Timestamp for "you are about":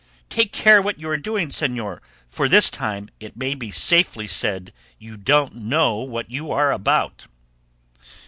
6.31-7.27